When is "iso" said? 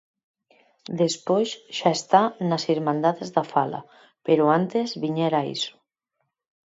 5.55-5.73